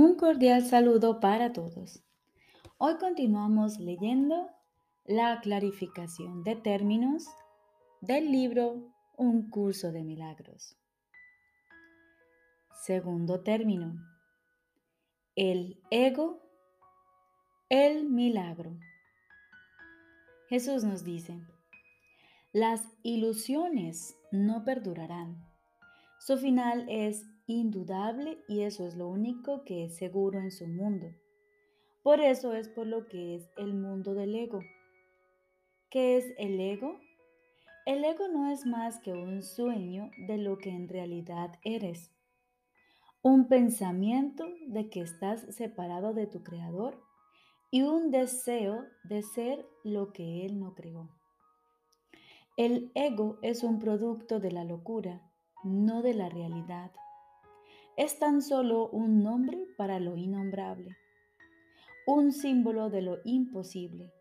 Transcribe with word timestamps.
Un 0.00 0.14
cordial 0.14 0.64
saludo 0.64 1.18
para 1.18 1.52
todos. 1.52 2.04
Hoy 2.76 2.98
continuamos 2.98 3.80
leyendo 3.80 4.48
la 5.04 5.40
clarificación 5.40 6.44
de 6.44 6.54
términos 6.54 7.26
del 8.00 8.30
libro 8.30 8.94
Un 9.16 9.50
curso 9.50 9.90
de 9.90 10.04
milagros. 10.04 10.78
Segundo 12.84 13.40
término. 13.40 13.96
El 15.34 15.82
ego, 15.90 16.48
el 17.68 18.04
milagro. 18.08 18.78
Jesús 20.48 20.84
nos 20.84 21.02
dice, 21.02 21.40
las 22.52 22.84
ilusiones 23.02 24.16
no 24.30 24.62
perdurarán. 24.64 25.44
Su 26.20 26.38
final 26.38 26.86
es 26.88 27.26
indudable 27.48 28.44
y 28.46 28.60
eso 28.60 28.86
es 28.86 28.94
lo 28.94 29.08
único 29.08 29.64
que 29.64 29.84
es 29.84 29.96
seguro 29.96 30.38
en 30.38 30.52
su 30.52 30.68
mundo. 30.68 31.08
Por 32.02 32.20
eso 32.20 32.52
es 32.52 32.68
por 32.68 32.86
lo 32.86 33.08
que 33.08 33.34
es 33.34 33.50
el 33.56 33.74
mundo 33.74 34.14
del 34.14 34.34
ego. 34.34 34.60
¿Qué 35.90 36.18
es 36.18 36.26
el 36.36 36.60
ego? 36.60 37.00
El 37.86 38.04
ego 38.04 38.28
no 38.28 38.50
es 38.50 38.66
más 38.66 39.00
que 39.00 39.12
un 39.12 39.42
sueño 39.42 40.10
de 40.26 40.36
lo 40.36 40.58
que 40.58 40.68
en 40.68 40.88
realidad 40.88 41.52
eres. 41.64 42.12
Un 43.22 43.48
pensamiento 43.48 44.46
de 44.66 44.90
que 44.90 45.00
estás 45.00 45.40
separado 45.54 46.12
de 46.12 46.26
tu 46.26 46.42
creador 46.42 47.02
y 47.70 47.82
un 47.82 48.10
deseo 48.10 48.84
de 49.04 49.22
ser 49.22 49.66
lo 49.84 50.12
que 50.12 50.44
él 50.44 50.60
no 50.60 50.74
creó. 50.74 51.08
El 52.58 52.92
ego 52.94 53.38
es 53.40 53.64
un 53.64 53.78
producto 53.78 54.38
de 54.38 54.52
la 54.52 54.64
locura, 54.64 55.22
no 55.64 56.02
de 56.02 56.12
la 56.12 56.28
realidad 56.28 56.92
es 57.98 58.16
tan 58.20 58.42
solo 58.42 58.88
un 58.90 59.24
nombre 59.24 59.58
para 59.76 59.98
lo 59.98 60.16
innombrable, 60.16 60.96
un 62.06 62.30
símbolo 62.30 62.90
de 62.90 63.02
lo 63.02 63.18
imposible, 63.24 64.12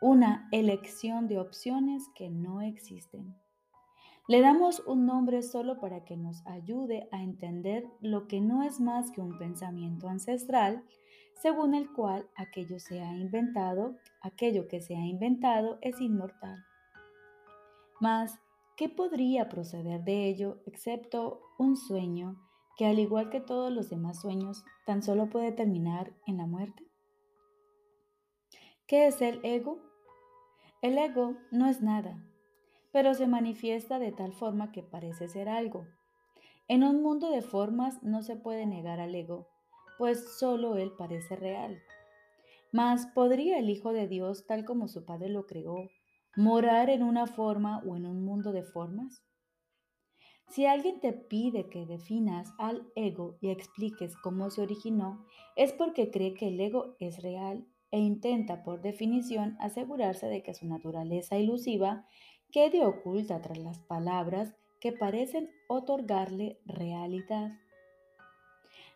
una 0.00 0.48
elección 0.52 1.26
de 1.26 1.40
opciones 1.40 2.04
que 2.14 2.30
no 2.30 2.60
existen. 2.60 3.34
Le 4.28 4.40
damos 4.40 4.78
un 4.86 5.04
nombre 5.04 5.42
solo 5.42 5.80
para 5.80 6.04
que 6.04 6.16
nos 6.16 6.46
ayude 6.46 7.08
a 7.10 7.20
entender 7.20 7.84
lo 8.00 8.28
que 8.28 8.40
no 8.40 8.62
es 8.62 8.78
más 8.78 9.10
que 9.10 9.20
un 9.20 9.36
pensamiento 9.36 10.08
ancestral, 10.08 10.84
según 11.42 11.74
el 11.74 11.92
cual 11.92 12.30
aquello 12.36 12.78
se 12.78 13.00
ha 13.00 13.16
inventado, 13.16 13.96
aquello 14.22 14.68
que 14.68 14.80
se 14.80 14.94
ha 14.94 15.04
inventado 15.04 15.78
es 15.80 16.00
inmortal. 16.00 16.64
Mas, 17.98 18.38
¿qué 18.76 18.88
podría 18.88 19.48
proceder 19.48 20.04
de 20.04 20.28
ello 20.28 20.62
excepto 20.66 21.40
un 21.58 21.76
sueño 21.76 22.36
que 22.78 22.86
al 22.86 23.00
igual 23.00 23.28
que 23.28 23.40
todos 23.40 23.72
los 23.72 23.90
demás 23.90 24.20
sueños, 24.20 24.64
tan 24.86 25.02
solo 25.02 25.28
puede 25.28 25.50
terminar 25.50 26.14
en 26.26 26.36
la 26.36 26.46
muerte? 26.46 26.86
¿Qué 28.86 29.08
es 29.08 29.20
el 29.20 29.40
ego? 29.42 29.80
El 30.80 30.96
ego 30.96 31.36
no 31.50 31.66
es 31.66 31.82
nada, 31.82 32.24
pero 32.92 33.14
se 33.14 33.26
manifiesta 33.26 33.98
de 33.98 34.12
tal 34.12 34.32
forma 34.32 34.70
que 34.70 34.84
parece 34.84 35.26
ser 35.26 35.48
algo. 35.48 35.88
En 36.68 36.84
un 36.84 37.02
mundo 37.02 37.30
de 37.30 37.42
formas 37.42 38.00
no 38.04 38.22
se 38.22 38.36
puede 38.36 38.64
negar 38.64 39.00
al 39.00 39.12
ego, 39.12 39.48
pues 39.98 40.38
solo 40.38 40.76
él 40.76 40.92
parece 40.96 41.34
real. 41.34 41.82
Mas 42.70 43.06
¿podría 43.06 43.58
el 43.58 43.70
Hijo 43.70 43.92
de 43.92 44.06
Dios, 44.06 44.46
tal 44.46 44.64
como 44.64 44.86
su 44.86 45.04
Padre 45.04 45.30
lo 45.30 45.46
creó, 45.46 45.90
morar 46.36 46.90
en 46.90 47.02
una 47.02 47.26
forma 47.26 47.82
o 47.84 47.96
en 47.96 48.06
un 48.06 48.24
mundo 48.24 48.52
de 48.52 48.62
formas? 48.62 49.24
Si 50.50 50.64
alguien 50.64 50.98
te 51.00 51.12
pide 51.12 51.68
que 51.68 51.84
definas 51.84 52.52
al 52.58 52.90
ego 52.96 53.36
y 53.40 53.50
expliques 53.50 54.16
cómo 54.16 54.50
se 54.50 54.62
originó, 54.62 55.26
es 55.56 55.72
porque 55.72 56.10
cree 56.10 56.32
que 56.34 56.48
el 56.48 56.58
ego 56.58 56.96
es 56.98 57.22
real 57.22 57.66
e 57.90 57.98
intenta 57.98 58.62
por 58.64 58.80
definición 58.80 59.56
asegurarse 59.60 60.26
de 60.26 60.42
que 60.42 60.54
su 60.54 60.66
naturaleza 60.66 61.38
ilusiva 61.38 62.06
quede 62.50 62.84
oculta 62.84 63.40
tras 63.42 63.58
las 63.58 63.78
palabras 63.80 64.54
que 64.80 64.92
parecen 64.92 65.50
otorgarle 65.68 66.58
realidad. 66.64 67.52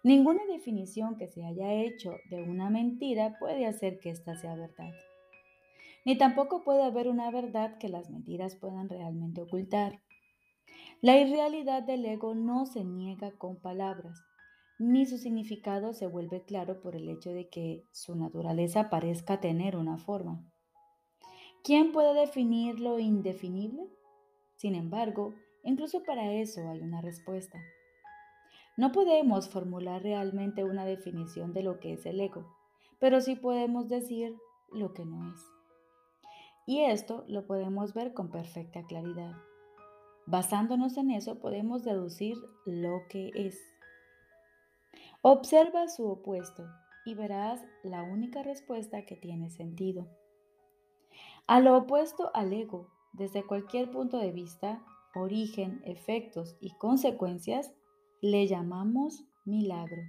Ninguna 0.02 0.44
definición 0.46 1.16
que 1.16 1.28
se 1.28 1.44
haya 1.44 1.72
hecho 1.74 2.16
de 2.30 2.42
una 2.42 2.70
mentira 2.70 3.36
puede 3.38 3.66
hacer 3.66 3.98
que 4.00 4.10
ésta 4.10 4.36
sea 4.36 4.54
verdad. 4.54 4.92
Ni 6.04 6.16
tampoco 6.16 6.64
puede 6.64 6.82
haber 6.82 7.08
una 7.08 7.30
verdad 7.30 7.78
que 7.78 7.88
las 7.88 8.10
mentiras 8.10 8.56
puedan 8.56 8.88
realmente 8.88 9.42
ocultar. 9.42 10.00
La 11.02 11.18
irrealidad 11.18 11.82
del 11.82 12.06
ego 12.06 12.32
no 12.36 12.64
se 12.64 12.84
niega 12.84 13.32
con 13.32 13.56
palabras, 13.56 14.24
ni 14.78 15.04
su 15.04 15.18
significado 15.18 15.94
se 15.94 16.06
vuelve 16.06 16.44
claro 16.44 16.80
por 16.80 16.94
el 16.94 17.08
hecho 17.08 17.30
de 17.30 17.48
que 17.48 17.84
su 17.90 18.14
naturaleza 18.14 18.88
parezca 18.88 19.40
tener 19.40 19.76
una 19.76 19.98
forma. 19.98 20.48
¿Quién 21.64 21.90
puede 21.90 22.14
definir 22.14 22.78
lo 22.78 23.00
indefinible? 23.00 23.82
Sin 24.54 24.76
embargo, 24.76 25.34
incluso 25.64 26.04
para 26.04 26.34
eso 26.34 26.68
hay 26.70 26.78
una 26.82 27.00
respuesta. 27.00 27.58
No 28.76 28.92
podemos 28.92 29.48
formular 29.48 30.04
realmente 30.04 30.62
una 30.62 30.84
definición 30.84 31.52
de 31.52 31.64
lo 31.64 31.80
que 31.80 31.94
es 31.94 32.06
el 32.06 32.20
ego, 32.20 32.46
pero 33.00 33.20
sí 33.20 33.34
podemos 33.34 33.88
decir 33.88 34.36
lo 34.70 34.94
que 34.94 35.04
no 35.04 35.32
es. 35.34 35.40
Y 36.64 36.82
esto 36.82 37.24
lo 37.26 37.44
podemos 37.44 37.92
ver 37.92 38.14
con 38.14 38.30
perfecta 38.30 38.84
claridad. 38.84 39.34
Basándonos 40.26 40.96
en 40.96 41.10
eso 41.10 41.38
podemos 41.40 41.84
deducir 41.84 42.36
lo 42.64 43.02
que 43.08 43.30
es. 43.34 43.58
Observa 45.20 45.88
su 45.88 46.06
opuesto 46.06 46.64
y 47.04 47.14
verás 47.14 47.60
la 47.82 48.02
única 48.02 48.42
respuesta 48.42 49.04
que 49.04 49.16
tiene 49.16 49.50
sentido. 49.50 50.06
A 51.46 51.60
lo 51.60 51.76
opuesto 51.76 52.30
al 52.34 52.52
ego, 52.52 52.88
desde 53.12 53.44
cualquier 53.44 53.90
punto 53.90 54.18
de 54.18 54.30
vista, 54.30 54.82
origen, 55.14 55.82
efectos 55.84 56.56
y 56.60 56.70
consecuencias, 56.76 57.74
le 58.20 58.46
llamamos 58.46 59.24
milagro. 59.44 60.02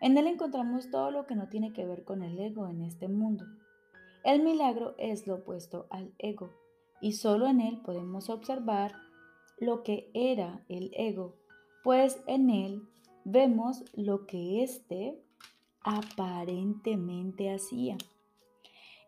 En 0.00 0.18
él 0.18 0.26
encontramos 0.26 0.90
todo 0.90 1.10
lo 1.10 1.26
que 1.26 1.34
no 1.34 1.48
tiene 1.48 1.72
que 1.72 1.86
ver 1.86 2.04
con 2.04 2.22
el 2.22 2.38
ego 2.38 2.68
en 2.68 2.82
este 2.82 3.08
mundo. 3.08 3.46
El 4.22 4.42
milagro 4.42 4.94
es 4.98 5.26
lo 5.26 5.36
opuesto 5.36 5.86
al 5.90 6.12
ego 6.18 6.50
y 7.00 7.12
solo 7.12 7.46
en 7.46 7.60
él 7.60 7.80
podemos 7.82 8.28
observar 8.30 8.94
lo 9.58 9.82
que 9.82 10.10
era 10.14 10.64
el 10.68 10.90
ego, 10.94 11.36
pues 11.82 12.22
en 12.26 12.50
él 12.50 12.88
vemos 13.24 13.84
lo 13.94 14.26
que 14.26 14.62
éste 14.62 15.22
aparentemente 15.82 17.52
hacía. 17.52 17.96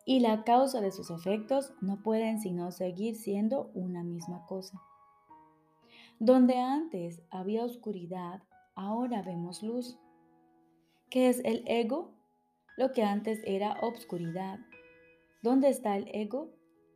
Y 0.04 0.20
la 0.20 0.44
causa 0.44 0.80
de 0.80 0.92
sus 0.92 1.10
efectos 1.10 1.72
no 1.80 2.02
pueden 2.02 2.40
sino 2.40 2.70
seguir 2.70 3.16
siendo 3.16 3.70
una 3.74 4.04
misma 4.04 4.46
cosa. 4.46 4.80
Donde 6.20 6.58
antes 6.58 7.22
había 7.30 7.64
oscuridad, 7.64 8.42
ahora 8.74 9.22
vemos 9.22 9.62
luz. 9.62 9.98
¿Qué 11.10 11.28
es 11.28 11.40
el 11.44 11.64
ego? 11.66 12.12
Lo 12.76 12.92
que 12.92 13.02
antes 13.02 13.40
era 13.44 13.78
obscuridad. 13.80 14.60
¿Dónde 15.42 15.68
está 15.68 15.96
el 15.96 16.08
ego? 16.14 16.50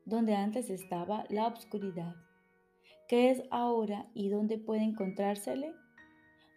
Donde 0.05 0.37
antes 0.37 0.71
estaba 0.71 1.25
la 1.28 1.47
obscuridad. 1.47 2.15
¿Qué 3.10 3.32
es 3.32 3.43
ahora 3.50 4.06
y 4.15 4.28
dónde 4.28 4.56
puede 4.56 4.84
encontrársele? 4.84 5.75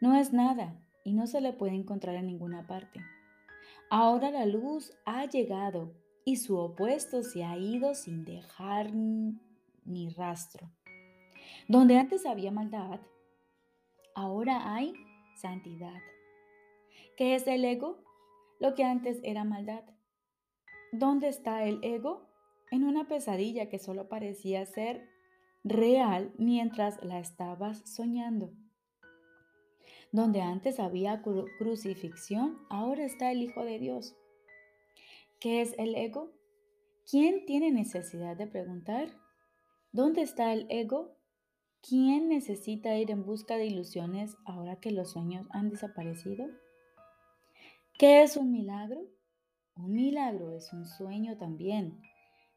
No 0.01 0.15
es 0.15 0.33
nada 0.33 0.79
y 1.03 1.13
no 1.13 1.25
se 1.25 1.41
le 1.41 1.51
puede 1.51 1.73
encontrar 1.73 2.13
en 2.13 2.27
ninguna 2.27 2.67
parte. 2.67 3.01
Ahora 3.89 4.29
la 4.29 4.45
luz 4.45 4.93
ha 5.03 5.25
llegado 5.25 5.95
y 6.25 6.35
su 6.35 6.55
opuesto 6.59 7.23
se 7.23 7.43
ha 7.43 7.57
ido 7.57 7.95
sin 7.95 8.23
dejar 8.23 8.93
ni 8.93 10.09
rastro. 10.15 10.69
Donde 11.67 11.97
antes 11.97 12.23
había 12.27 12.51
maldad, 12.51 12.99
ahora 14.13 14.75
hay 14.75 14.93
santidad. 15.41 16.01
¿Qué 17.17 17.33
es 17.33 17.47
el 17.47 17.65
ego? 17.65 17.97
Lo 18.59 18.75
que 18.75 18.83
antes 18.83 19.19
era 19.23 19.43
maldad. 19.43 19.85
¿Dónde 20.91 21.29
está 21.29 21.63
el 21.63 21.83
ego? 21.83 22.29
En 22.69 22.83
una 22.83 23.07
pesadilla 23.07 23.69
que 23.69 23.79
solo 23.79 24.07
parecía 24.07 24.67
ser 24.67 25.12
real 25.63 26.33
mientras 26.37 27.03
la 27.03 27.19
estabas 27.19 27.81
soñando. 27.89 28.51
Donde 30.11 30.41
antes 30.41 30.79
había 30.79 31.23
crucifixión, 31.57 32.59
ahora 32.69 33.03
está 33.05 33.31
el 33.31 33.41
Hijo 33.41 33.63
de 33.63 33.79
Dios. 33.79 34.15
¿Qué 35.39 35.61
es 35.61 35.73
el 35.77 35.95
ego? 35.95 36.31
¿Quién 37.09 37.45
tiene 37.45 37.71
necesidad 37.71 38.37
de 38.37 38.47
preguntar? 38.47 39.09
¿Dónde 39.91 40.21
está 40.21 40.53
el 40.53 40.67
ego? 40.69 41.17
¿Quién 41.81 42.29
necesita 42.29 42.97
ir 42.97 43.11
en 43.11 43.25
busca 43.25 43.57
de 43.57 43.65
ilusiones 43.65 44.37
ahora 44.45 44.77
que 44.77 44.91
los 44.91 45.11
sueños 45.11 45.47
han 45.51 45.69
desaparecido? 45.69 46.47
¿Qué 47.97 48.23
es 48.23 48.37
un 48.37 48.51
milagro? 48.51 49.01
Un 49.75 49.93
milagro 49.93 50.53
es 50.55 50.71
un 50.71 50.85
sueño 50.85 51.37
también, 51.37 52.01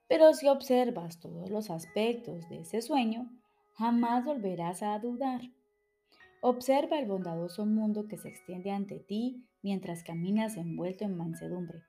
pero 0.08 0.32
si 0.34 0.48
observas 0.48 1.20
todos 1.20 1.50
los 1.50 1.70
aspectos 1.70 2.48
de 2.48 2.60
ese 2.60 2.82
sueño, 2.82 3.30
jamás 3.74 4.24
volverás 4.24 4.82
a 4.82 4.98
dudar. 4.98 5.40
Observa 6.40 6.98
el 6.98 7.06
bondadoso 7.06 7.66
mundo 7.66 8.06
que 8.08 8.18
se 8.18 8.28
extiende 8.28 8.70
ante 8.70 9.00
ti 9.00 9.44
mientras 9.62 10.04
caminas 10.04 10.56
envuelto 10.56 11.04
en 11.04 11.16
mansedumbre. 11.16 11.82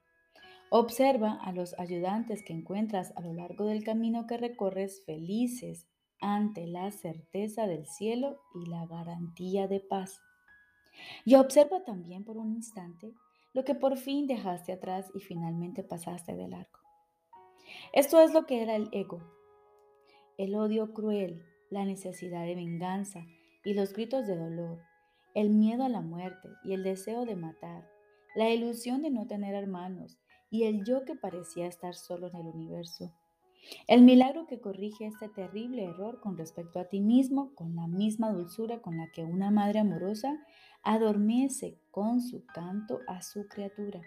Observa 0.69 1.33
a 1.43 1.51
los 1.51 1.77
ayudantes 1.79 2.43
que 2.43 2.53
encuentras 2.53 3.13
a 3.15 3.21
lo 3.21 3.33
largo 3.33 3.65
del 3.65 3.83
camino 3.83 4.25
que 4.25 4.37
recorres 4.37 5.03
felices 5.05 5.87
ante 6.19 6.65
la 6.67 6.91
certeza 6.91 7.67
del 7.67 7.85
cielo 7.85 8.39
y 8.55 8.69
la 8.69 8.85
garantía 8.85 9.67
de 9.67 9.79
paz. 9.79 10.19
Y 11.23 11.35
observa 11.35 11.83
también 11.85 12.23
por 12.23 12.37
un 12.37 12.51
instante 12.51 13.13
lo 13.53 13.63
que 13.63 13.75
por 13.75 13.97
fin 13.97 14.27
dejaste 14.27 14.73
atrás 14.73 15.09
y 15.13 15.19
finalmente 15.19 15.83
pasaste 15.83 16.35
de 16.35 16.47
largo. 16.47 16.86
Esto 17.93 18.21
es 18.21 18.33
lo 18.33 18.45
que 18.45 18.61
era 18.61 18.75
el 18.75 18.89
ego. 18.91 19.21
El 20.37 20.55
odio 20.55 20.93
cruel, 20.93 21.43
la 21.69 21.85
necesidad 21.85 22.45
de 22.45 22.55
venganza 22.55 23.25
y 23.63 23.73
los 23.73 23.93
gritos 23.93 24.27
de 24.27 24.35
dolor, 24.35 24.79
el 25.33 25.49
miedo 25.49 25.83
a 25.83 25.89
la 25.89 26.01
muerte 26.01 26.49
y 26.63 26.73
el 26.73 26.83
deseo 26.83 27.25
de 27.25 27.35
matar, 27.35 27.87
la 28.35 28.49
ilusión 28.49 29.01
de 29.01 29.09
no 29.09 29.27
tener 29.27 29.55
hermanos 29.55 30.17
y 30.49 30.63
el 30.63 30.83
yo 30.85 31.03
que 31.05 31.15
parecía 31.15 31.67
estar 31.67 31.95
solo 31.95 32.27
en 32.27 32.35
el 32.35 32.47
universo. 32.47 33.11
El 33.87 34.03
milagro 34.03 34.47
que 34.47 34.59
corrige 34.59 35.07
este 35.07 35.27
terrible 35.29 35.83
error 35.83 36.21
con 36.21 36.37
respecto 36.37 36.79
a 36.79 36.85
ti 36.85 37.01
mismo 37.01 37.53
con 37.55 37.75
la 37.75 37.87
misma 37.87 38.31
dulzura 38.31 38.81
con 38.81 38.97
la 38.97 39.11
que 39.11 39.23
una 39.23 39.51
madre 39.51 39.79
amorosa 39.79 40.39
adormece 40.83 41.79
con 41.91 42.21
su 42.21 42.45
canto 42.45 42.99
a 43.07 43.21
su 43.21 43.47
criatura. 43.47 44.01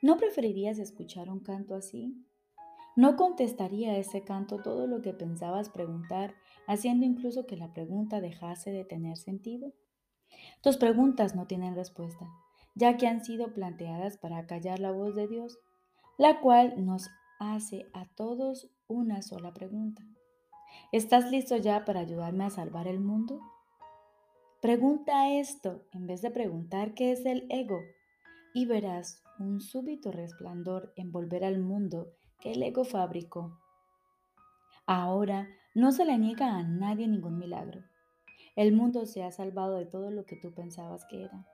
¿No 0.00 0.16
preferirías 0.16 0.78
escuchar 0.78 1.28
un 1.30 1.40
canto 1.40 1.74
así? 1.74 2.24
¿No 2.98 3.14
contestaría 3.14 3.96
ese 3.96 4.24
canto 4.24 4.60
todo 4.60 4.88
lo 4.88 5.02
que 5.02 5.12
pensabas 5.12 5.68
preguntar, 5.68 6.34
haciendo 6.66 7.06
incluso 7.06 7.46
que 7.46 7.56
la 7.56 7.72
pregunta 7.72 8.20
dejase 8.20 8.72
de 8.72 8.84
tener 8.84 9.16
sentido? 9.16 9.72
Tus 10.64 10.78
preguntas 10.78 11.36
no 11.36 11.46
tienen 11.46 11.76
respuesta, 11.76 12.28
ya 12.74 12.96
que 12.96 13.06
han 13.06 13.24
sido 13.24 13.54
planteadas 13.54 14.16
para 14.16 14.48
callar 14.48 14.80
la 14.80 14.90
voz 14.90 15.14
de 15.14 15.28
Dios, 15.28 15.60
la 16.18 16.40
cual 16.40 16.84
nos 16.84 17.08
hace 17.38 17.86
a 17.94 18.06
todos 18.16 18.68
una 18.88 19.22
sola 19.22 19.54
pregunta. 19.54 20.02
¿Estás 20.90 21.30
listo 21.30 21.56
ya 21.56 21.84
para 21.84 22.00
ayudarme 22.00 22.46
a 22.46 22.50
salvar 22.50 22.88
el 22.88 22.98
mundo? 22.98 23.40
Pregunta 24.60 25.30
esto 25.30 25.84
en 25.92 26.08
vez 26.08 26.20
de 26.20 26.32
preguntar 26.32 26.94
qué 26.94 27.12
es 27.12 27.24
el 27.24 27.46
ego 27.48 27.78
y 28.54 28.66
verás 28.66 29.22
un 29.38 29.60
súbito 29.60 30.10
resplandor 30.10 30.92
envolver 30.96 31.44
al 31.44 31.60
mundo 31.60 32.17
que 32.40 32.52
el 32.52 32.62
ego 32.62 32.84
fabricó. 32.84 33.58
Ahora 34.86 35.48
no 35.74 35.92
se 35.92 36.04
le 36.04 36.16
niega 36.18 36.56
a 36.56 36.62
nadie 36.62 37.06
ningún 37.08 37.38
milagro. 37.38 37.82
El 38.56 38.72
mundo 38.72 39.06
se 39.06 39.22
ha 39.22 39.30
salvado 39.30 39.76
de 39.76 39.86
todo 39.86 40.10
lo 40.10 40.24
que 40.24 40.36
tú 40.36 40.52
pensabas 40.52 41.04
que 41.04 41.24
era. 41.24 41.46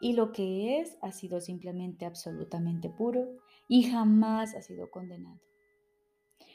Y 0.00 0.14
lo 0.14 0.32
que 0.32 0.80
es 0.80 0.98
ha 1.00 1.12
sido 1.12 1.40
simplemente 1.40 2.04
absolutamente 2.04 2.90
puro 2.90 3.28
y 3.68 3.84
jamás 3.84 4.54
ha 4.54 4.62
sido 4.62 4.90
condenado. 4.90 5.40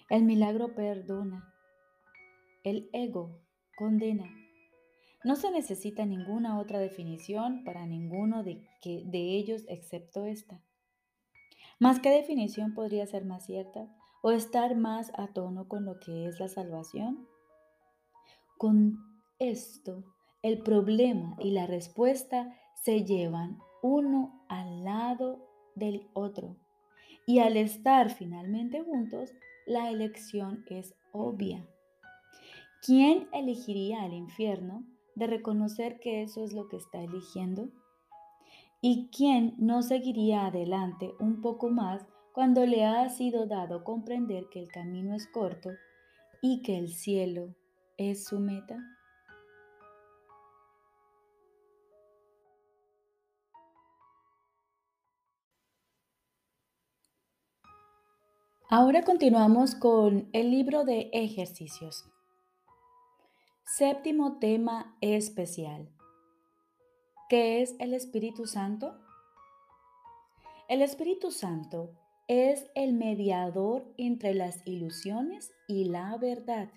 El 0.09 0.23
milagro 0.23 0.75
perdona. 0.75 1.53
El 2.63 2.89
ego 2.93 3.39
condena. 3.75 4.25
No 5.23 5.35
se 5.35 5.49
necesita 5.51 6.05
ninguna 6.05 6.59
otra 6.59 6.79
definición 6.79 7.63
para 7.63 7.85
ninguno 7.85 8.43
de, 8.43 8.67
de 8.83 9.37
ellos 9.37 9.63
excepto 9.67 10.25
esta. 10.25 10.61
¿Más 11.79 11.99
qué 11.99 12.09
definición 12.09 12.73
podría 12.73 13.05
ser 13.05 13.23
más 13.23 13.45
cierta 13.45 13.87
o 14.23 14.31
estar 14.31 14.75
más 14.75 15.11
a 15.15 15.27
tono 15.27 15.67
con 15.67 15.85
lo 15.85 15.99
que 15.99 16.25
es 16.25 16.39
la 16.39 16.47
salvación? 16.47 17.27
Con 18.57 18.97
esto, 19.37 20.03
el 20.41 20.63
problema 20.63 21.35
y 21.39 21.51
la 21.51 21.67
respuesta 21.67 22.51
se 22.73 23.03
llevan 23.03 23.59
uno 23.83 24.43
al 24.49 24.83
lado 24.83 25.45
del 25.75 26.07
otro. 26.13 26.55
Y 27.27 27.39
al 27.39 27.57
estar 27.57 28.09
finalmente 28.09 28.81
juntos, 28.81 29.33
la 29.67 29.91
elección 29.91 30.65
es 30.69 30.95
obvia. 31.11 31.67
¿Quién 32.81 33.27
elegiría 33.33 34.05
el 34.05 34.13
infierno 34.13 34.83
de 35.13 35.27
reconocer 35.27 35.99
que 35.99 36.23
eso 36.23 36.43
es 36.43 36.53
lo 36.53 36.69
que 36.69 36.77
está 36.77 37.03
eligiendo? 37.03 37.69
¿Y 38.79 39.09
quién 39.09 39.55
no 39.57 39.81
seguiría 39.81 40.45
adelante 40.45 41.15
un 41.19 41.41
poco 41.41 41.69
más 41.69 42.05
cuando 42.31 42.65
le 42.65 42.85
ha 42.85 43.09
sido 43.09 43.47
dado 43.47 43.83
comprender 43.83 44.49
que 44.51 44.59
el 44.59 44.67
camino 44.67 45.15
es 45.15 45.25
corto 45.27 45.71
y 46.43 46.61
que 46.61 46.77
el 46.77 46.89
cielo 46.93 47.55
es 47.97 48.25
su 48.25 48.39
meta? 48.39 48.77
Ahora 58.69 59.03
continuamos 59.03 59.73
con 59.75 60.29
el 60.33 60.51
libro 60.51 60.83
de 60.83 61.09
ejercicios. 61.13 62.05
Séptimo 63.63 64.39
tema 64.39 64.97
especial. 65.01 65.96
¿Qué 67.29 67.61
es 67.61 67.75
el 67.79 67.93
Espíritu 67.93 68.45
Santo? 68.45 68.97
El 70.69 70.81
Espíritu 70.81 71.31
Santo 71.31 71.91
es 72.27 72.69
el 72.75 72.93
mediador 72.93 73.85
entre 73.97 74.33
las 74.33 74.65
ilusiones 74.65 75.51
y 75.67 75.85
la 75.85 76.17
verdad, 76.17 76.69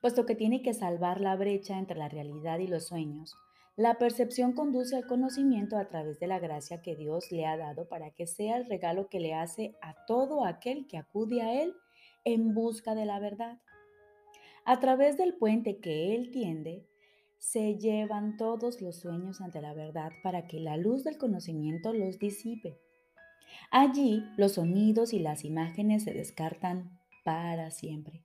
puesto 0.00 0.26
que 0.26 0.34
tiene 0.34 0.62
que 0.62 0.74
salvar 0.74 1.20
la 1.20 1.36
brecha 1.36 1.78
entre 1.78 1.96
la 1.96 2.08
realidad 2.08 2.58
y 2.58 2.66
los 2.66 2.86
sueños 2.86 3.36
la 3.78 3.96
percepción 3.96 4.54
conduce 4.54 4.96
al 4.96 5.06
conocimiento 5.06 5.78
a 5.78 5.86
través 5.86 6.18
de 6.18 6.26
la 6.26 6.40
gracia 6.40 6.82
que 6.82 6.96
Dios 6.96 7.30
le 7.30 7.46
ha 7.46 7.56
dado 7.56 7.88
para 7.88 8.10
que 8.10 8.26
sea 8.26 8.56
el 8.56 8.66
regalo 8.66 9.08
que 9.08 9.20
le 9.20 9.34
hace 9.34 9.76
a 9.80 9.94
todo 10.04 10.44
aquel 10.44 10.88
que 10.88 10.98
acude 10.98 11.42
a 11.42 11.62
Él 11.62 11.76
en 12.24 12.54
busca 12.54 12.96
de 12.96 13.04
la 13.04 13.20
verdad. 13.20 13.60
A 14.64 14.80
través 14.80 15.16
del 15.16 15.34
puente 15.34 15.78
que 15.78 16.16
Él 16.16 16.32
tiende, 16.32 16.88
se 17.38 17.78
llevan 17.78 18.36
todos 18.36 18.80
los 18.80 18.96
sueños 18.96 19.40
ante 19.40 19.60
la 19.60 19.74
verdad 19.74 20.10
para 20.22 20.46
que 20.46 20.60
la 20.60 20.76
luz 20.76 21.04
del 21.04 21.18
conocimiento 21.18 21.92
los 21.92 22.18
disipe. 22.18 22.78
Allí 23.70 24.24
los 24.36 24.52
sonidos 24.52 25.12
y 25.12 25.18
las 25.18 25.44
imágenes 25.44 26.04
se 26.04 26.12
descartan 26.12 26.98
para 27.24 27.70
siempre 27.70 28.22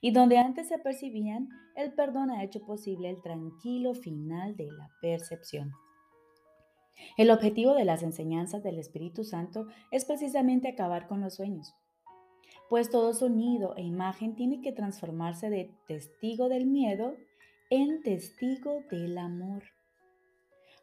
y 0.00 0.12
donde 0.12 0.38
antes 0.38 0.68
se 0.68 0.78
percibían, 0.78 1.48
el 1.76 1.92
perdón 1.92 2.30
ha 2.30 2.44
hecho 2.44 2.60
posible 2.60 3.10
el 3.10 3.20
tranquilo 3.22 3.94
final 3.94 4.56
de 4.56 4.70
la 4.70 4.90
percepción. 5.00 5.72
El 7.16 7.30
objetivo 7.30 7.74
de 7.74 7.84
las 7.84 8.02
enseñanzas 8.02 8.62
del 8.62 8.78
Espíritu 8.78 9.24
Santo 9.24 9.66
es 9.90 10.04
precisamente 10.04 10.68
acabar 10.68 11.06
con 11.06 11.20
los 11.20 11.34
sueños, 11.34 11.74
pues 12.68 12.90
todo 12.90 13.14
sonido 13.14 13.74
e 13.76 13.82
imagen 13.82 14.34
tiene 14.34 14.60
que 14.60 14.72
transformarse 14.72 15.48
de 15.48 15.74
testigo 15.86 16.48
del 16.48 16.66
miedo 16.66 17.16
en 17.70 18.02
testigo 18.02 18.82
del 18.90 19.18
amor. 19.18 19.62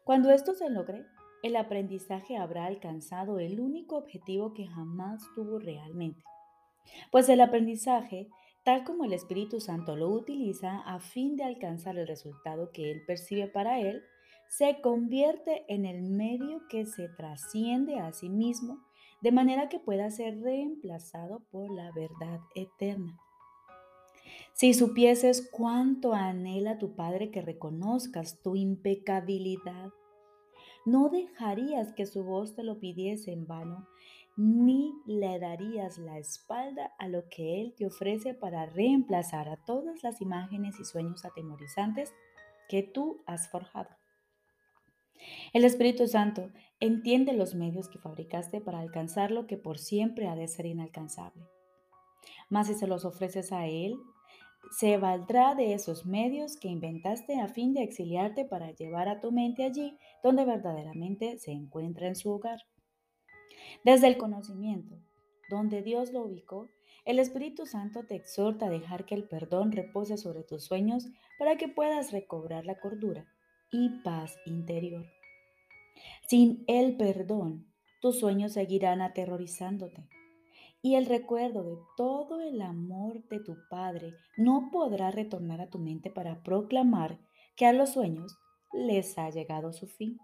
Cuando 0.04 0.30
esto 0.30 0.54
se 0.54 0.70
logre, 0.70 1.04
el 1.42 1.56
aprendizaje 1.56 2.36
habrá 2.36 2.66
alcanzado 2.66 3.38
el 3.38 3.60
único 3.60 3.96
objetivo 3.96 4.54
que 4.54 4.66
jamás 4.66 5.22
tuvo 5.34 5.58
realmente, 5.58 6.22
pues 7.10 7.28
el 7.28 7.40
aprendizaje 7.40 8.28
tal 8.64 8.82
como 8.82 9.04
el 9.04 9.12
Espíritu 9.12 9.60
Santo 9.60 9.94
lo 9.94 10.08
utiliza 10.08 10.80
a 10.80 10.98
fin 10.98 11.36
de 11.36 11.44
alcanzar 11.44 11.96
el 11.98 12.08
resultado 12.08 12.72
que 12.72 12.90
él 12.90 13.02
percibe 13.06 13.46
para 13.46 13.78
él, 13.80 14.02
se 14.48 14.80
convierte 14.80 15.64
en 15.68 15.86
el 15.86 16.02
medio 16.02 16.66
que 16.68 16.84
se 16.84 17.08
trasciende 17.08 18.00
a 18.00 18.12
sí 18.12 18.28
mismo 18.28 18.84
de 19.22 19.32
manera 19.32 19.68
que 19.68 19.78
pueda 19.78 20.10
ser 20.10 20.40
reemplazado 20.40 21.44
por 21.50 21.70
la 21.70 21.92
verdad 21.92 22.40
eterna. 22.54 23.20
Si 24.52 24.74
supieses 24.74 25.48
cuánto 25.50 26.12
anhela 26.12 26.78
tu 26.78 26.94
Padre 26.94 27.30
que 27.30 27.42
reconozcas 27.42 28.40
tu 28.42 28.56
impecabilidad, 28.56 29.90
no 30.84 31.08
dejarías 31.08 31.92
que 31.92 32.06
su 32.06 32.24
voz 32.24 32.54
te 32.54 32.62
lo 32.62 32.78
pidiese 32.78 33.32
en 33.32 33.46
vano 33.46 33.88
ni 34.36 34.92
le 35.06 35.38
darías 35.38 35.96
la 35.96 36.18
espalda 36.18 36.92
a 36.98 37.08
lo 37.08 37.28
que 37.28 37.60
Él 37.62 37.74
te 37.74 37.86
ofrece 37.86 38.34
para 38.34 38.66
reemplazar 38.66 39.48
a 39.48 39.56
todas 39.56 40.02
las 40.02 40.20
imágenes 40.20 40.78
y 40.78 40.84
sueños 40.84 41.24
atemorizantes 41.24 42.12
que 42.68 42.82
tú 42.82 43.22
has 43.26 43.48
forjado. 43.50 43.88
El 45.54 45.64
Espíritu 45.64 46.06
Santo 46.06 46.50
entiende 46.80 47.32
los 47.32 47.54
medios 47.54 47.88
que 47.88 47.98
fabricaste 47.98 48.60
para 48.60 48.80
alcanzar 48.80 49.30
lo 49.30 49.46
que 49.46 49.56
por 49.56 49.78
siempre 49.78 50.28
ha 50.28 50.36
de 50.36 50.48
ser 50.48 50.66
inalcanzable. 50.66 51.42
Mas 52.50 52.66
si 52.66 52.74
se 52.74 52.86
los 52.86 53.06
ofreces 53.06 53.52
a 53.52 53.66
Él, 53.66 53.96
se 54.70 54.96
valdrá 54.98 55.54
de 55.54 55.74
esos 55.74 56.06
medios 56.06 56.56
que 56.56 56.68
inventaste 56.68 57.40
a 57.40 57.48
fin 57.48 57.74
de 57.74 57.82
exiliarte 57.82 58.44
para 58.44 58.72
llevar 58.72 59.08
a 59.08 59.20
tu 59.20 59.32
mente 59.32 59.64
allí 59.64 59.96
donde 60.22 60.44
verdaderamente 60.44 61.38
se 61.38 61.52
encuentra 61.52 62.06
en 62.08 62.16
su 62.16 62.30
hogar. 62.30 62.60
Desde 63.84 64.08
el 64.08 64.16
conocimiento, 64.16 64.96
donde 65.50 65.82
Dios 65.82 66.12
lo 66.12 66.22
ubicó, 66.22 66.68
el 67.04 67.18
Espíritu 67.18 67.66
Santo 67.66 68.04
te 68.04 68.16
exhorta 68.16 68.66
a 68.66 68.70
dejar 68.70 69.06
que 69.06 69.14
el 69.14 69.28
perdón 69.28 69.72
repose 69.72 70.16
sobre 70.16 70.42
tus 70.42 70.64
sueños 70.64 71.06
para 71.38 71.56
que 71.56 71.68
puedas 71.68 72.10
recobrar 72.10 72.66
la 72.66 72.80
cordura 72.80 73.26
y 73.70 74.00
paz 74.02 74.36
interior. 74.44 75.06
Sin 76.28 76.64
el 76.66 76.96
perdón, 76.96 77.72
tus 78.00 78.18
sueños 78.18 78.52
seguirán 78.52 79.02
aterrorizándote. 79.02 80.08
Y 80.86 80.94
el 80.94 81.06
recuerdo 81.06 81.64
de 81.64 81.78
todo 81.96 82.40
el 82.40 82.62
amor 82.62 83.26
de 83.26 83.40
tu 83.40 83.56
Padre 83.68 84.14
no 84.36 84.70
podrá 84.70 85.10
retornar 85.10 85.60
a 85.60 85.68
tu 85.68 85.80
mente 85.80 86.10
para 86.12 86.44
proclamar 86.44 87.18
que 87.56 87.66
a 87.66 87.72
los 87.72 87.90
sueños 87.90 88.38
les 88.72 89.18
ha 89.18 89.28
llegado 89.30 89.72
su 89.72 89.88
fin. 89.88 90.16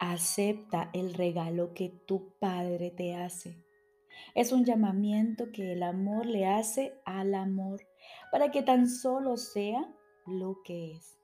Acepta 0.00 0.90
el 0.92 1.14
regalo 1.14 1.72
que 1.72 1.88
tu 1.88 2.34
Padre 2.38 2.90
te 2.90 3.14
hace. 3.14 3.56
Es 4.34 4.52
un 4.52 4.66
llamamiento 4.66 5.50
que 5.50 5.72
el 5.72 5.82
amor 5.82 6.26
le 6.26 6.44
hace 6.44 6.92
al 7.06 7.34
amor 7.34 7.80
para 8.30 8.50
que 8.50 8.60
tan 8.60 8.86
solo 8.86 9.38
sea 9.38 9.90
lo 10.26 10.60
que 10.62 10.92
es. 10.92 11.18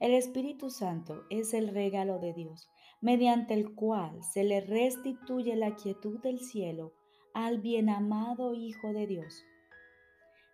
El 0.00 0.12
Espíritu 0.12 0.68
Santo 0.68 1.24
es 1.30 1.54
el 1.54 1.68
regalo 1.68 2.18
de 2.18 2.34
Dios, 2.34 2.68
mediante 3.00 3.54
el 3.54 3.74
cual 3.74 4.22
se 4.22 4.44
le 4.44 4.60
restituye 4.60 5.56
la 5.56 5.76
quietud 5.76 6.20
del 6.20 6.38
cielo 6.38 6.92
al 7.34 7.58
bien 7.58 7.88
amado 7.88 8.54
Hijo 8.54 8.92
de 8.92 9.06
Dios. 9.06 9.44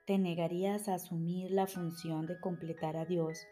Te 0.07 0.19
negarías 0.19 0.89
a 0.89 0.95
asumir 0.95 1.51
la 1.51 1.67
función 1.67 2.27
de 2.27 2.41
completar 2.41 2.97
a 2.97 3.05
Dios 3.05 3.47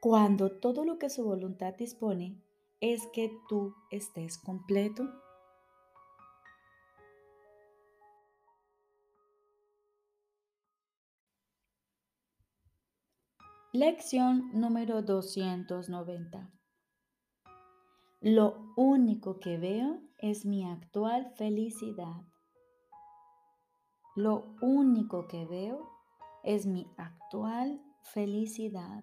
cuando 0.00 0.50
todo 0.50 0.84
lo 0.84 0.98
que 0.98 1.08
su 1.08 1.24
voluntad 1.24 1.74
dispone 1.74 2.36
es 2.80 3.06
que 3.12 3.30
tú 3.48 3.74
estés 3.90 4.36
completo. 4.36 5.08
Lección 13.72 14.50
número 14.52 15.02
290. 15.02 16.52
Lo 18.20 18.72
único 18.76 19.40
que 19.40 19.58
veo 19.58 20.00
es 20.18 20.44
mi 20.46 20.64
actual 20.64 21.32
felicidad. 21.36 22.22
Lo 24.16 24.54
único 24.60 25.26
que 25.26 25.44
veo 25.44 25.90
es 26.44 26.66
mi 26.66 26.86
actual 26.96 27.82
felicidad. 28.12 29.02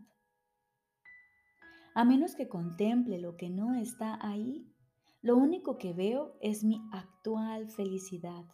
A 1.94 2.06
menos 2.06 2.34
que 2.34 2.48
contemple 2.48 3.20
lo 3.20 3.36
que 3.36 3.50
no 3.50 3.74
está 3.74 4.18
ahí, 4.26 4.74
lo 5.22 5.36
único 5.36 5.78
que 5.78 5.92
veo 5.92 6.38
es 6.40 6.64
mi 6.64 6.82
actual 6.94 7.68
felicidad. 7.68 8.46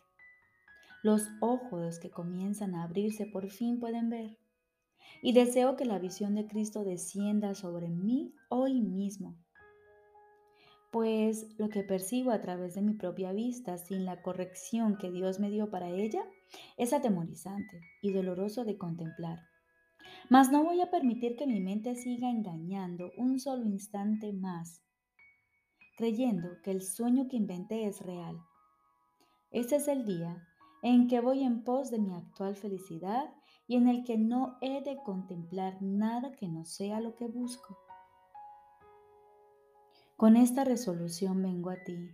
Los 1.04 1.30
ojos 1.42 2.00
que 2.00 2.10
comienzan 2.10 2.74
a 2.74 2.86
abrirse 2.86 3.28
por 3.28 3.52
fin 3.52 3.80
pueden 3.80 4.10
ver 4.10 4.40
y 5.22 5.34
deseo 5.34 5.76
que 5.76 5.86
la 5.86 6.00
visión 6.00 6.34
de 6.34 6.48
Cristo 6.48 6.84
descienda 6.84 7.54
sobre 7.54 7.90
mí 7.90 8.34
hoy 8.50 8.82
mismo. 8.82 9.38
Pues 10.92 11.56
lo 11.60 11.70
que 11.70 11.84
percibo 11.84 12.32
a 12.32 12.42
través 12.42 12.74
de 12.74 12.82
mi 12.82 12.96
propia 12.96 13.32
vista 13.32 13.78
sin 13.78 14.06
la 14.06 14.24
corrección 14.24 14.98
que 14.98 15.12
Dios 15.12 15.40
me 15.40 15.52
dio 15.52 15.70
para 15.70 15.90
ella 15.90 16.28
es 16.77 16.94
atemorizante 16.94 17.82
y 18.01 18.12
doloroso 18.12 18.66
de 18.66 18.77
contemplar. 18.77 19.39
Mas 20.30 20.51
no 20.51 20.63
voy 20.63 20.82
a 20.82 20.89
permitir 20.92 21.36
que 21.36 21.48
mi 21.48 21.60
mente 21.60 21.96
siga 21.96 22.30
engañando 22.30 23.12
un 23.18 23.39
solo 23.39 23.66
instante 23.66 24.34
más, 24.34 24.82
creyendo 25.98 26.62
que 26.62 26.72
el 26.72 26.82
sueño 26.82 27.27
que 27.27 27.38
inventé 27.38 27.86
es 27.88 28.01
real. 28.01 28.38
Este 29.51 29.77
es 29.77 29.88
el 29.88 30.06
día 30.06 30.48
en 30.84 31.08
que 31.08 31.20
voy 31.20 31.44
en 31.44 31.63
pos 31.63 31.89
de 31.89 32.00
mi 32.00 32.13
actual 32.13 32.56
felicidad 32.56 33.34
y 33.68 33.75
en 33.75 33.88
el 33.88 34.04
que 34.04 34.18
no 34.18 34.58
he 34.62 34.82
de 34.82 34.98
contemplar 35.04 35.82
nada 35.82 36.32
que 36.34 36.48
no 36.48 36.66
sea 36.66 37.00
lo 37.00 37.16
que 37.16 37.27
busco. 37.27 37.77
Con 40.16 40.36
esta 40.36 40.63
resolución 40.63 41.42
vengo 41.42 41.70
a 41.70 41.84
ti 41.84 42.10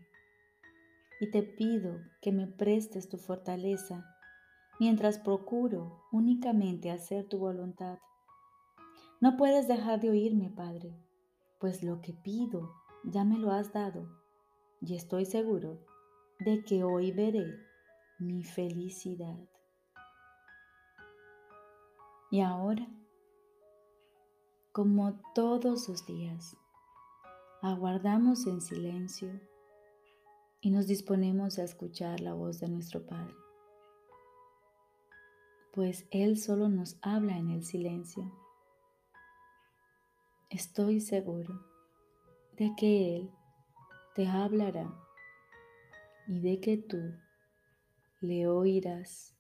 y 1.20 1.32
te 1.32 1.42
pido 1.42 2.02
que 2.22 2.32
me 2.32 2.48
prestes 2.48 3.08
tu 3.08 3.18
fortaleza 3.18 4.13
mientras 4.80 5.20
procuro 5.20 6.04
únicamente 6.12 6.92
hacer 6.92 7.28
tu 7.28 7.38
voluntad. 7.38 8.00
No 9.22 9.38
puedes 9.38 9.68
dejar 9.68 10.00
de 10.00 10.10
oírme, 10.10 10.50
Padre, 10.50 10.96
pues 11.60 11.84
lo 11.84 12.02
que 12.02 12.14
pido 12.14 12.74
ya 13.04 13.24
me 13.24 13.38
lo 13.38 13.52
has 13.52 13.72
dado 13.74 14.08
y 14.82 14.96
estoy 14.96 15.26
seguro 15.26 15.80
de 16.40 16.64
que 16.64 16.84
hoy 16.84 17.12
veré 17.12 17.46
mi 18.20 18.44
felicidad. 18.44 19.40
Y 22.32 22.42
ahora, 22.42 22.88
como 24.72 25.22
todos 25.36 25.88
los 25.88 26.06
días, 26.06 26.58
aguardamos 27.62 28.48
en 28.48 28.60
silencio 28.60 29.40
y 30.60 30.72
nos 30.72 30.88
disponemos 30.88 31.60
a 31.60 31.64
escuchar 31.64 32.20
la 32.20 32.34
voz 32.34 32.60
de 32.60 32.70
nuestro 32.70 33.06
Padre, 33.06 33.36
pues 35.74 36.06
Él 36.12 36.38
solo 36.38 36.70
nos 36.70 36.98
habla 37.02 37.38
en 37.38 37.50
el 37.50 37.66
silencio. 37.66 38.32
Estoy 40.52 41.02
seguro 41.02 41.66
de 42.58 42.72
que 42.78 43.16
Él 43.16 43.32
te 44.14 44.28
hablará 44.28 44.94
y 46.28 46.40
de 46.42 46.60
que 46.60 46.78
tú 46.78 47.02
le 48.22 48.48
oirás. 48.48 49.33